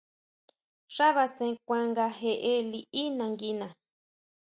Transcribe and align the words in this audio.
Xá 0.95 1.07
basen 1.15 1.51
kuan 1.67 1.83
nga 1.91 2.05
jeʼe 2.19 2.51
liʼí 2.71 3.03
nanguina. 3.17 3.67